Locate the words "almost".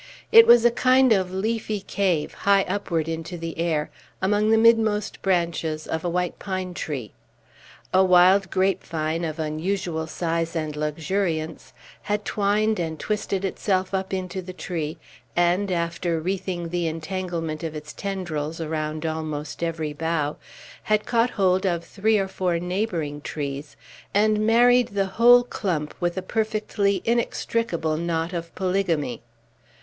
19.05-19.61